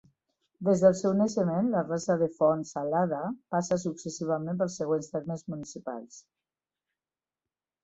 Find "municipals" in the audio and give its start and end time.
5.55-6.21